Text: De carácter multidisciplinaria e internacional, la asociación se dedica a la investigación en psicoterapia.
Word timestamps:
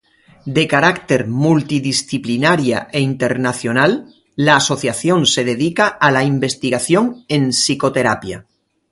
De 0.55 0.63
carácter 0.73 1.21
multidisciplinaria 1.45 2.79
e 2.91 2.99
internacional, 3.11 3.91
la 4.45 4.55
asociación 4.61 5.19
se 5.27 5.41
dedica 5.45 5.85
a 5.87 6.09
la 6.15 6.23
investigación 6.33 7.05
en 7.35 7.43
psicoterapia. 7.57 8.37